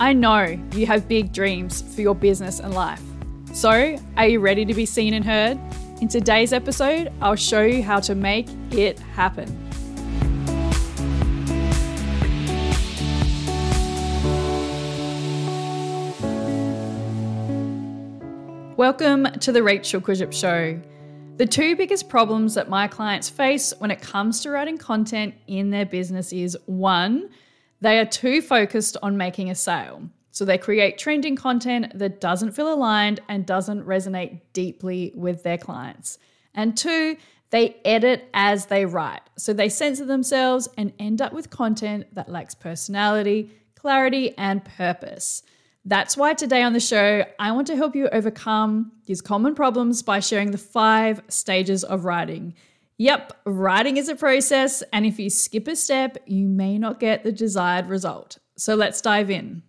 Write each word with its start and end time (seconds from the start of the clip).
I 0.00 0.12
know 0.12 0.56
you 0.74 0.86
have 0.86 1.08
big 1.08 1.32
dreams 1.32 1.82
for 1.92 2.02
your 2.02 2.14
business 2.14 2.60
and 2.60 2.72
life. 2.72 3.02
So, 3.52 3.98
are 4.16 4.28
you 4.28 4.38
ready 4.38 4.64
to 4.64 4.72
be 4.72 4.86
seen 4.86 5.12
and 5.12 5.24
heard? 5.24 5.58
In 6.00 6.06
today's 6.06 6.52
episode, 6.52 7.12
I'll 7.20 7.34
show 7.34 7.62
you 7.62 7.82
how 7.82 7.98
to 8.00 8.14
make 8.14 8.46
it 8.70 9.00
happen. 9.00 9.48
Welcome 18.76 19.24
to 19.40 19.50
the 19.50 19.64
Rachel 19.64 20.00
Kurzyp 20.00 20.32
Show. 20.32 20.80
The 21.38 21.46
two 21.46 21.74
biggest 21.74 22.08
problems 22.08 22.54
that 22.54 22.68
my 22.68 22.86
clients 22.86 23.28
face 23.28 23.74
when 23.78 23.90
it 23.90 24.00
comes 24.00 24.42
to 24.42 24.50
writing 24.50 24.78
content 24.78 25.34
in 25.48 25.70
their 25.70 25.86
business 25.86 26.32
is 26.32 26.56
one, 26.66 27.30
they 27.80 27.98
are 27.98 28.04
too 28.04 28.42
focused 28.42 28.96
on 29.02 29.16
making 29.16 29.50
a 29.50 29.54
sale. 29.54 30.02
So 30.30 30.44
they 30.44 30.58
create 30.58 30.98
trending 30.98 31.36
content 31.36 31.98
that 31.98 32.20
doesn't 32.20 32.52
feel 32.52 32.72
aligned 32.72 33.20
and 33.28 33.44
doesn't 33.44 33.86
resonate 33.86 34.40
deeply 34.52 35.12
with 35.14 35.42
their 35.42 35.58
clients. 35.58 36.18
And 36.54 36.76
two, 36.76 37.16
they 37.50 37.76
edit 37.84 38.28
as 38.34 38.66
they 38.66 38.84
write. 38.84 39.22
So 39.36 39.52
they 39.52 39.68
censor 39.68 40.04
themselves 40.04 40.68
and 40.76 40.92
end 40.98 41.22
up 41.22 41.32
with 41.32 41.50
content 41.50 42.06
that 42.14 42.28
lacks 42.28 42.54
personality, 42.54 43.50
clarity, 43.74 44.36
and 44.36 44.64
purpose. 44.64 45.42
That's 45.84 46.16
why 46.16 46.34
today 46.34 46.62
on 46.62 46.74
the 46.74 46.80
show, 46.80 47.24
I 47.38 47.52
want 47.52 47.66
to 47.68 47.76
help 47.76 47.96
you 47.96 48.08
overcome 48.10 48.92
these 49.06 49.22
common 49.22 49.54
problems 49.54 50.02
by 50.02 50.20
sharing 50.20 50.50
the 50.50 50.58
five 50.58 51.22
stages 51.28 51.82
of 51.82 52.04
writing. 52.04 52.54
Yep, 53.00 53.32
writing 53.44 53.96
is 53.96 54.08
a 54.08 54.16
process, 54.16 54.82
and 54.92 55.06
if 55.06 55.20
you 55.20 55.30
skip 55.30 55.68
a 55.68 55.76
step, 55.76 56.18
you 56.26 56.48
may 56.48 56.78
not 56.78 56.98
get 56.98 57.22
the 57.22 57.30
desired 57.30 57.86
result. 57.86 58.38
So 58.56 58.74
let's 58.74 59.00
dive 59.00 59.30
in. 59.30 59.62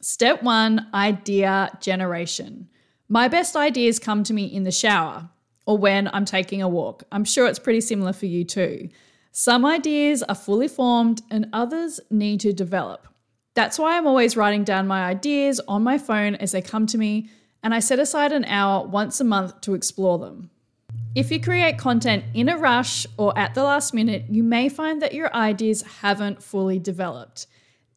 Step 0.00 0.42
one 0.42 0.88
idea 0.92 1.70
generation. 1.80 2.68
My 3.08 3.28
best 3.28 3.54
ideas 3.54 4.00
come 4.00 4.24
to 4.24 4.34
me 4.34 4.46
in 4.46 4.64
the 4.64 4.72
shower 4.72 5.30
or 5.66 5.78
when 5.78 6.08
I'm 6.12 6.24
taking 6.24 6.60
a 6.60 6.68
walk. 6.68 7.04
I'm 7.12 7.24
sure 7.24 7.46
it's 7.46 7.60
pretty 7.60 7.80
similar 7.80 8.12
for 8.12 8.26
you 8.26 8.42
too. 8.42 8.88
Some 9.30 9.64
ideas 9.64 10.24
are 10.24 10.34
fully 10.34 10.66
formed 10.66 11.22
and 11.30 11.48
others 11.52 12.00
need 12.10 12.40
to 12.40 12.52
develop. 12.52 13.06
That's 13.54 13.78
why 13.78 13.96
I'm 13.96 14.06
always 14.06 14.36
writing 14.36 14.64
down 14.64 14.88
my 14.88 15.04
ideas 15.04 15.60
on 15.68 15.84
my 15.84 15.96
phone 15.96 16.34
as 16.34 16.50
they 16.50 16.62
come 16.62 16.86
to 16.86 16.98
me, 16.98 17.30
and 17.62 17.72
I 17.72 17.78
set 17.78 18.00
aside 18.00 18.32
an 18.32 18.46
hour 18.46 18.84
once 18.84 19.20
a 19.20 19.24
month 19.24 19.60
to 19.60 19.74
explore 19.74 20.18
them. 20.18 20.50
If 21.14 21.30
you 21.30 21.40
create 21.40 21.76
content 21.76 22.24
in 22.32 22.48
a 22.48 22.56
rush 22.56 23.06
or 23.18 23.38
at 23.38 23.54
the 23.54 23.62
last 23.62 23.92
minute, 23.92 24.24
you 24.30 24.42
may 24.42 24.70
find 24.70 25.02
that 25.02 25.12
your 25.12 25.34
ideas 25.34 25.82
haven't 25.82 26.42
fully 26.42 26.78
developed. 26.78 27.46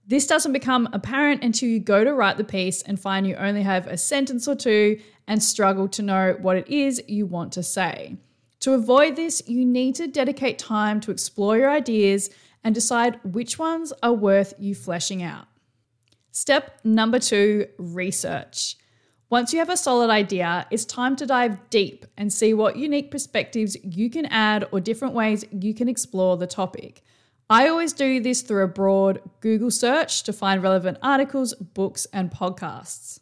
This 0.06 0.28
doesn't 0.28 0.52
become 0.52 0.90
apparent 0.92 1.42
until 1.42 1.70
you 1.70 1.80
go 1.80 2.04
to 2.04 2.14
write 2.14 2.36
the 2.36 2.44
piece 2.44 2.82
and 2.82 3.00
find 3.00 3.26
you 3.26 3.36
only 3.36 3.64
have 3.64 3.88
a 3.88 3.98
sentence 3.98 4.50
or 4.50 4.56
two 4.56 5.00
and 5.28 5.42
struggle 5.42 5.88
to 5.90 6.02
know 6.02 6.36
what 6.42 6.58
it 6.58 6.68
is 6.68 7.02
you 7.08 7.26
want 7.26 7.54
to 7.54 7.64
say. 7.64 8.18
To 8.60 8.74
avoid 8.74 9.16
this, 9.16 9.42
you 9.48 9.64
need 9.64 9.96
to 9.96 10.08
dedicate 10.08 10.60
time 10.60 11.00
to 11.00 11.12
explore 11.12 11.58
your 11.58 11.72
ideas 11.72 12.30
and 12.66 12.76
decide 12.76 13.20
which 13.24 13.58
ones 13.58 13.94
are 14.04 14.14
worth 14.14 14.54
you 14.60 14.76
fleshing 14.76 15.24
out. 15.24 15.48
Step 16.32 16.82
number 16.84 17.20
two 17.20 17.68
research. 17.78 18.76
Once 19.30 19.52
you 19.52 19.60
have 19.60 19.70
a 19.70 19.78
solid 19.78 20.12
idea, 20.12 20.68
it's 20.70 20.86
time 20.86 21.16
to 21.16 21.26
dive 21.26 21.58
deep 21.72 22.06
and 22.16 22.32
see 22.32 22.54
what 22.54 22.76
unique 22.76 23.10
perspectives 23.10 23.76
you 23.84 24.08
can 24.10 24.26
add 24.28 24.68
or 24.72 24.80
different 24.80 25.16
ways 25.16 25.44
you 25.52 25.74
can 25.74 25.90
explore 25.90 26.38
the 26.38 26.46
topic. 26.46 27.02
I 27.50 27.68
always 27.68 27.94
do 27.94 28.20
this 28.20 28.42
through 28.42 28.64
a 28.64 28.68
broad 28.68 29.22
Google 29.40 29.72
search 29.72 30.24
to 30.24 30.34
find 30.34 30.62
relevant 30.62 31.00
articles, 31.02 31.56
books, 31.56 32.06
and 32.14 32.32
podcasts. 32.32 33.20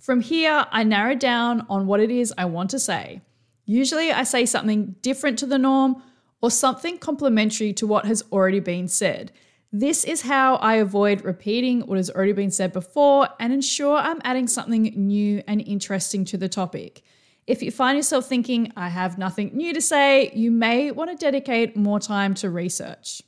From 0.00 0.20
here, 0.20 0.66
I 0.70 0.84
narrow 0.84 1.14
down 1.14 1.66
on 1.68 1.86
what 1.86 2.00
it 2.00 2.10
is 2.10 2.34
I 2.36 2.44
want 2.44 2.70
to 2.70 2.78
say. 2.78 3.22
Usually, 3.64 4.12
I 4.12 4.24
say 4.24 4.44
something 4.44 4.96
different 5.00 5.38
to 5.38 5.46
the 5.46 5.58
norm 5.58 6.02
or 6.42 6.50
something 6.50 6.98
complementary 6.98 7.72
to 7.74 7.86
what 7.86 8.04
has 8.04 8.22
already 8.32 8.60
been 8.60 8.88
said. 8.88 9.32
This 9.74 10.04
is 10.04 10.20
how 10.20 10.56
I 10.56 10.74
avoid 10.74 11.24
repeating 11.24 11.80
what 11.80 11.96
has 11.96 12.10
already 12.10 12.32
been 12.32 12.50
said 12.50 12.74
before 12.74 13.30
and 13.40 13.54
ensure 13.54 13.96
I'm 13.96 14.20
adding 14.22 14.46
something 14.46 14.82
new 14.82 15.42
and 15.48 15.62
interesting 15.62 16.26
to 16.26 16.36
the 16.36 16.48
topic. 16.48 17.02
If 17.46 17.62
you 17.62 17.70
find 17.70 17.96
yourself 17.96 18.26
thinking, 18.28 18.70
I 18.76 18.90
have 18.90 19.16
nothing 19.16 19.50
new 19.54 19.72
to 19.72 19.80
say, 19.80 20.30
you 20.34 20.50
may 20.50 20.90
want 20.90 21.10
to 21.10 21.16
dedicate 21.16 21.74
more 21.74 21.98
time 21.98 22.34
to 22.34 22.50
research. 22.50 23.22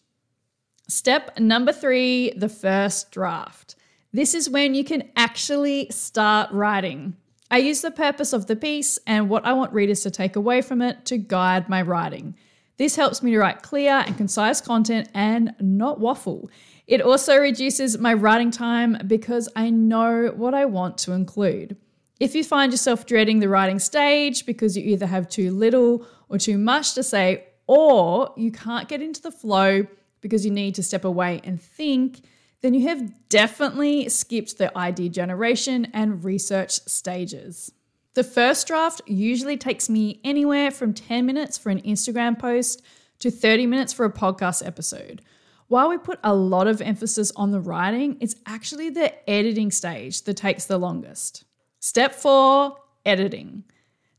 Step 0.86 1.38
number 1.38 1.72
three 1.72 2.34
the 2.36 2.50
first 2.50 3.10
draft. 3.10 3.74
This 4.12 4.34
is 4.34 4.50
when 4.50 4.74
you 4.74 4.84
can 4.84 5.10
actually 5.16 5.88
start 5.90 6.52
writing. 6.52 7.16
I 7.50 7.58
use 7.58 7.80
the 7.80 7.90
purpose 7.90 8.34
of 8.34 8.48
the 8.48 8.56
piece 8.56 8.98
and 9.06 9.30
what 9.30 9.46
I 9.46 9.54
want 9.54 9.72
readers 9.72 10.02
to 10.02 10.10
take 10.10 10.36
away 10.36 10.60
from 10.60 10.82
it 10.82 11.06
to 11.06 11.16
guide 11.16 11.70
my 11.70 11.80
writing. 11.80 12.36
This 12.76 12.96
helps 12.96 13.22
me 13.22 13.30
to 13.32 13.38
write 13.38 13.62
clear 13.62 14.02
and 14.06 14.16
concise 14.16 14.60
content 14.60 15.08
and 15.14 15.54
not 15.60 16.00
waffle. 16.00 16.50
It 16.86 17.00
also 17.00 17.36
reduces 17.36 17.98
my 17.98 18.14
writing 18.14 18.50
time 18.50 18.98
because 19.06 19.48
I 19.54 19.70
know 19.70 20.32
what 20.34 20.54
I 20.54 20.64
want 20.64 20.98
to 20.98 21.12
include. 21.12 21.76
If 22.20 22.34
you 22.34 22.44
find 22.44 22.72
yourself 22.72 23.06
dreading 23.06 23.40
the 23.40 23.48
writing 23.48 23.78
stage 23.78 24.44
because 24.46 24.76
you 24.76 24.84
either 24.84 25.06
have 25.06 25.28
too 25.28 25.50
little 25.50 26.06
or 26.28 26.38
too 26.38 26.58
much 26.58 26.94
to 26.94 27.02
say, 27.02 27.44
or 27.66 28.32
you 28.36 28.50
can't 28.50 28.88
get 28.88 29.02
into 29.02 29.22
the 29.22 29.30
flow 29.30 29.86
because 30.20 30.44
you 30.44 30.50
need 30.50 30.74
to 30.74 30.82
step 30.82 31.04
away 31.04 31.40
and 31.44 31.60
think, 31.60 32.20
then 32.60 32.74
you 32.74 32.88
have 32.88 33.28
definitely 33.28 34.08
skipped 34.08 34.58
the 34.58 34.76
idea 34.76 35.08
generation 35.08 35.86
and 35.92 36.24
research 36.24 36.72
stages. 36.86 37.72
The 38.14 38.22
first 38.22 38.68
draft 38.68 39.02
usually 39.06 39.56
takes 39.56 39.90
me 39.90 40.20
anywhere 40.22 40.70
from 40.70 40.94
10 40.94 41.26
minutes 41.26 41.58
for 41.58 41.70
an 41.70 41.82
Instagram 41.82 42.38
post 42.38 42.80
to 43.18 43.28
30 43.28 43.66
minutes 43.66 43.92
for 43.92 44.06
a 44.06 44.12
podcast 44.12 44.64
episode. 44.64 45.20
While 45.66 45.88
we 45.88 45.98
put 45.98 46.20
a 46.22 46.32
lot 46.32 46.68
of 46.68 46.80
emphasis 46.80 47.32
on 47.34 47.50
the 47.50 47.58
writing, 47.58 48.16
it's 48.20 48.36
actually 48.46 48.90
the 48.90 49.28
editing 49.28 49.72
stage 49.72 50.22
that 50.22 50.36
takes 50.36 50.66
the 50.66 50.78
longest. 50.78 51.42
Step 51.80 52.14
four 52.14 52.76
editing. 53.04 53.64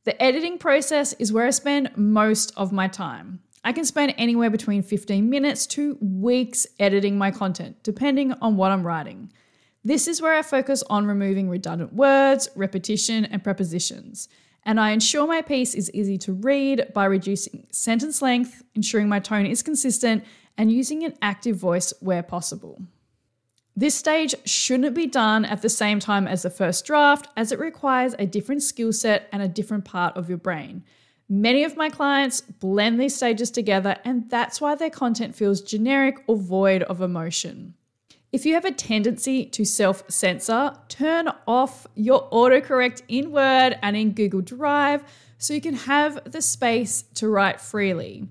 The 0.04 0.22
editing 0.22 0.58
process 0.58 1.14
is 1.14 1.32
where 1.32 1.46
I 1.46 1.52
spend 1.52 1.96
most 1.96 2.52
of 2.58 2.74
my 2.74 2.90
time. 2.90 3.40
I 3.64 3.72
can 3.72 3.86
spend 3.86 4.14
anywhere 4.18 4.50
between 4.50 4.84
15 4.84 5.30
minutes 5.30 5.66
to 5.68 5.98
weeks 6.02 6.68
editing 6.80 7.18
my 7.18 7.32
content, 7.32 7.78
depending 7.82 8.34
on 8.34 8.58
what 8.58 8.72
I'm 8.72 8.86
writing. 8.86 9.32
This 9.86 10.08
is 10.08 10.20
where 10.20 10.34
I 10.34 10.42
focus 10.42 10.84
on 10.90 11.06
removing 11.06 11.48
redundant 11.48 11.94
words, 11.94 12.50
repetition, 12.56 13.24
and 13.24 13.44
prepositions. 13.44 14.28
And 14.64 14.80
I 14.80 14.90
ensure 14.90 15.28
my 15.28 15.44
piece 15.44 15.76
is 15.76 15.92
easy 15.94 16.18
to 16.18 16.34
read 16.34 16.92
by 16.96 17.06
reducing 17.06 17.68
sentence 17.70 18.20
length, 18.20 18.64
ensuring 18.74 19.08
my 19.08 19.20
tone 19.20 19.46
is 19.46 19.62
consistent, 19.62 20.24
and 20.58 20.72
using 20.72 21.04
an 21.04 21.14
active 21.22 21.58
voice 21.58 21.94
where 22.00 22.24
possible. 22.24 22.82
This 23.76 23.94
stage 23.94 24.34
shouldn't 24.44 24.96
be 24.96 25.06
done 25.06 25.46
at 25.46 25.62
the 25.62 25.70
same 25.70 26.00
time 26.00 26.28
as 26.28 26.42
the 26.42 26.50
first 26.50 26.84
draft, 26.86 27.28
as 27.38 27.52
it 27.52 27.60
requires 27.60 28.16
a 28.18 28.26
different 28.26 28.64
skill 28.64 28.92
set 28.92 29.30
and 29.32 29.44
a 29.44 29.48
different 29.48 29.86
part 29.86 30.18
of 30.18 30.30
your 30.30 30.40
brain. 30.40 30.84
Many 31.30 31.64
of 31.64 31.78
my 31.78 31.90
clients 31.90 32.42
blend 32.42 33.00
these 33.00 33.16
stages 33.16 33.52
together, 33.52 33.98
and 34.04 34.32
that's 34.32 34.60
why 34.60 34.74
their 34.74 34.90
content 34.90 35.36
feels 35.36 35.62
generic 35.62 36.24
or 36.26 36.38
void 36.38 36.82
of 36.84 37.02
emotion. 37.02 37.76
If 38.36 38.46
you 38.46 38.56
have 38.56 38.66
a 38.66 38.72
tendency 38.72 39.46
to 39.46 39.64
self 39.64 40.04
censor, 40.10 40.74
turn 40.90 41.30
off 41.48 41.88
your 41.96 42.30
autocorrect 42.32 43.02
in 43.08 43.32
Word 43.32 43.80
and 43.82 43.96
in 43.96 44.12
Google 44.12 44.42
Drive 44.42 45.06
so 45.38 45.54
you 45.54 45.62
can 45.62 45.76
have 45.76 46.20
the 46.30 46.42
space 46.42 47.06
to 47.14 47.30
write 47.30 47.62
freely. 47.62 48.28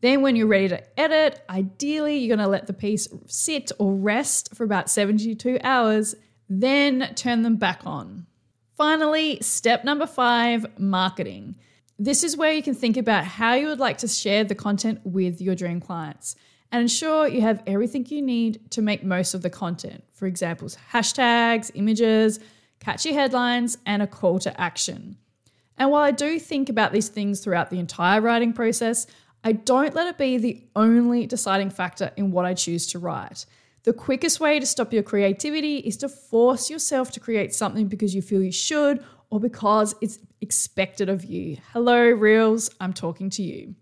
Then, 0.00 0.20
when 0.22 0.34
you're 0.34 0.48
ready 0.48 0.66
to 0.70 0.98
edit, 0.98 1.44
ideally 1.48 2.18
you're 2.18 2.36
going 2.36 2.44
to 2.44 2.50
let 2.50 2.66
the 2.66 2.72
piece 2.72 3.06
sit 3.28 3.70
or 3.78 3.94
rest 3.94 4.52
for 4.52 4.64
about 4.64 4.90
72 4.90 5.60
hours, 5.62 6.16
then 6.48 7.12
turn 7.14 7.42
them 7.42 7.54
back 7.54 7.82
on. 7.86 8.26
Finally, 8.76 9.38
step 9.42 9.84
number 9.84 10.08
five 10.08 10.66
marketing. 10.76 11.54
This 12.00 12.24
is 12.24 12.36
where 12.36 12.52
you 12.52 12.64
can 12.64 12.74
think 12.74 12.96
about 12.96 13.22
how 13.22 13.54
you 13.54 13.68
would 13.68 13.78
like 13.78 13.98
to 13.98 14.08
share 14.08 14.42
the 14.42 14.56
content 14.56 15.02
with 15.04 15.40
your 15.40 15.54
dream 15.54 15.80
clients. 15.80 16.34
And 16.72 16.82
ensure 16.82 17.28
you 17.28 17.40
have 17.40 17.62
everything 17.66 18.06
you 18.08 18.22
need 18.22 18.70
to 18.72 18.82
make 18.82 19.04
most 19.04 19.34
of 19.34 19.42
the 19.42 19.50
content. 19.50 20.04
For 20.12 20.26
examples, 20.26 20.76
hashtags, 20.92 21.70
images, 21.74 22.40
catchy 22.80 23.12
headlines, 23.12 23.78
and 23.86 24.02
a 24.02 24.06
call 24.06 24.38
to 24.40 24.60
action. 24.60 25.16
And 25.78 25.90
while 25.90 26.02
I 26.02 26.10
do 26.10 26.38
think 26.38 26.68
about 26.68 26.92
these 26.92 27.08
things 27.08 27.40
throughout 27.40 27.70
the 27.70 27.78
entire 27.78 28.20
writing 28.20 28.52
process, 28.52 29.06
I 29.44 29.52
don't 29.52 29.94
let 29.94 30.08
it 30.08 30.18
be 30.18 30.38
the 30.38 30.64
only 30.74 31.26
deciding 31.26 31.70
factor 31.70 32.10
in 32.16 32.32
what 32.32 32.44
I 32.44 32.54
choose 32.54 32.86
to 32.88 32.98
write. 32.98 33.46
The 33.84 33.92
quickest 33.92 34.40
way 34.40 34.58
to 34.58 34.66
stop 34.66 34.92
your 34.92 35.04
creativity 35.04 35.76
is 35.78 35.96
to 35.98 36.08
force 36.08 36.70
yourself 36.70 37.12
to 37.12 37.20
create 37.20 37.54
something 37.54 37.86
because 37.86 38.14
you 38.14 38.22
feel 38.22 38.42
you 38.42 38.50
should 38.50 39.04
or 39.30 39.38
because 39.38 39.94
it's 40.00 40.18
expected 40.40 41.08
of 41.08 41.24
you. 41.24 41.58
Hello, 41.72 42.10
Reels, 42.10 42.70
I'm 42.80 42.92
talking 42.92 43.30
to 43.30 43.42
you. 43.42 43.76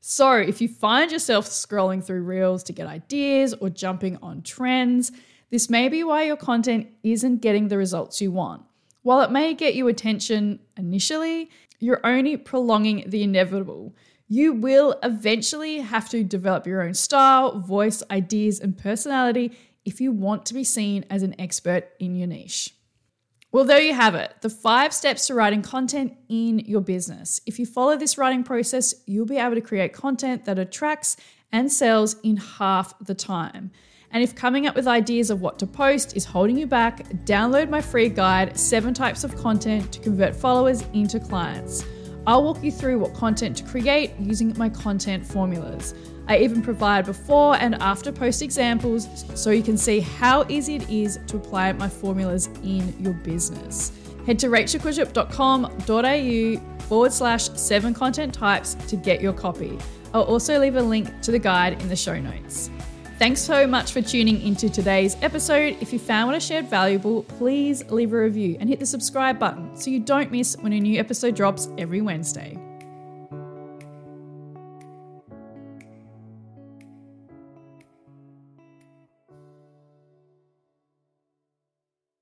So, 0.00 0.32
if 0.32 0.62
you 0.62 0.68
find 0.68 1.12
yourself 1.12 1.46
scrolling 1.46 2.02
through 2.02 2.22
Reels 2.22 2.62
to 2.64 2.72
get 2.72 2.86
ideas 2.86 3.52
or 3.54 3.68
jumping 3.68 4.16
on 4.22 4.40
trends, 4.40 5.12
this 5.50 5.68
may 5.68 5.88
be 5.88 6.02
why 6.02 6.24
your 6.24 6.36
content 6.36 6.88
isn't 7.02 7.42
getting 7.42 7.68
the 7.68 7.76
results 7.76 8.20
you 8.20 8.32
want. 8.32 8.62
While 9.02 9.20
it 9.20 9.30
may 9.30 9.52
get 9.52 9.74
you 9.74 9.88
attention 9.88 10.60
initially, 10.76 11.50
you're 11.80 12.00
only 12.04 12.36
prolonging 12.38 13.04
the 13.08 13.22
inevitable. 13.22 13.94
You 14.26 14.54
will 14.54 14.98
eventually 15.02 15.78
have 15.78 16.08
to 16.10 16.24
develop 16.24 16.66
your 16.66 16.82
own 16.82 16.94
style, 16.94 17.58
voice, 17.58 18.02
ideas, 18.10 18.60
and 18.60 18.78
personality 18.78 19.52
if 19.84 20.00
you 20.00 20.12
want 20.12 20.46
to 20.46 20.54
be 20.54 20.64
seen 20.64 21.04
as 21.10 21.22
an 21.22 21.34
expert 21.38 21.90
in 21.98 22.14
your 22.14 22.28
niche. 22.28 22.74
Well, 23.52 23.64
there 23.64 23.80
you 23.80 23.94
have 23.94 24.14
it 24.14 24.32
the 24.42 24.50
five 24.50 24.94
steps 24.94 25.26
to 25.26 25.34
writing 25.34 25.62
content 25.62 26.16
in 26.28 26.60
your 26.60 26.80
business. 26.80 27.40
If 27.46 27.58
you 27.58 27.66
follow 27.66 27.96
this 27.96 28.16
writing 28.16 28.44
process, 28.44 28.94
you'll 29.06 29.26
be 29.26 29.38
able 29.38 29.56
to 29.56 29.60
create 29.60 29.92
content 29.92 30.44
that 30.44 30.58
attracts 30.58 31.16
and 31.50 31.70
sells 31.70 32.14
in 32.22 32.36
half 32.36 32.94
the 33.04 33.14
time. 33.14 33.72
And 34.12 34.22
if 34.22 34.36
coming 34.36 34.68
up 34.68 34.76
with 34.76 34.86
ideas 34.86 35.30
of 35.30 35.40
what 35.40 35.58
to 35.60 35.66
post 35.66 36.16
is 36.16 36.24
holding 36.24 36.58
you 36.58 36.66
back, 36.66 37.04
download 37.24 37.70
my 37.70 37.80
free 37.80 38.08
guide, 38.08 38.56
Seven 38.56 38.94
Types 38.94 39.24
of 39.24 39.36
Content 39.36 39.92
to 39.92 40.00
Convert 40.00 40.34
Followers 40.34 40.84
into 40.92 41.18
Clients. 41.18 41.84
I'll 42.26 42.44
walk 42.44 42.62
you 42.62 42.70
through 42.70 42.98
what 42.98 43.14
content 43.14 43.56
to 43.58 43.64
create 43.64 44.12
using 44.18 44.56
my 44.58 44.68
content 44.68 45.26
formulas. 45.26 45.94
I 46.28 46.38
even 46.38 46.62
provide 46.62 47.06
before 47.06 47.56
and 47.56 47.74
after 47.76 48.12
post 48.12 48.42
examples 48.42 49.08
so 49.34 49.50
you 49.50 49.62
can 49.62 49.76
see 49.76 50.00
how 50.00 50.44
easy 50.48 50.76
it 50.76 50.88
is 50.88 51.18
to 51.26 51.36
apply 51.36 51.72
my 51.72 51.88
formulas 51.88 52.48
in 52.62 52.94
your 53.02 53.14
business. 53.14 53.92
Head 54.26 54.38
to 54.40 54.48
rachelkurzyp.com.au 54.48 56.80
forward 56.82 57.12
slash 57.12 57.50
seven 57.50 57.94
content 57.94 58.34
types 58.34 58.74
to 58.74 58.96
get 58.96 59.20
your 59.20 59.32
copy. 59.32 59.78
I'll 60.12 60.22
also 60.22 60.58
leave 60.58 60.74
a 60.76 60.82
link 60.82 61.08
to 61.22 61.30
the 61.30 61.38
guide 61.38 61.80
in 61.80 61.88
the 61.88 61.96
show 61.96 62.20
notes. 62.20 62.70
Thanks 63.20 63.42
so 63.42 63.66
much 63.66 63.92
for 63.92 64.00
tuning 64.00 64.40
into 64.40 64.70
today's 64.70 65.14
episode. 65.20 65.76
If 65.82 65.92
you 65.92 65.98
found 65.98 66.28
what 66.28 66.34
I 66.34 66.38
shared 66.38 66.68
valuable, 66.70 67.24
please 67.24 67.84
leave 67.90 68.14
a 68.14 68.16
review 68.18 68.56
and 68.58 68.66
hit 68.66 68.80
the 68.80 68.86
subscribe 68.86 69.38
button 69.38 69.76
so 69.76 69.90
you 69.90 70.00
don't 70.00 70.32
miss 70.32 70.56
when 70.56 70.72
a 70.72 70.80
new 70.80 70.98
episode 70.98 71.36
drops 71.36 71.68
every 71.76 72.00
Wednesday. 72.00 72.58